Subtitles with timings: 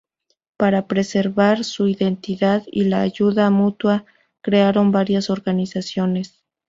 [0.57, 4.05] Para preservar su identidad y la ayuda mutua
[4.41, 6.41] crearon varias organizaciones.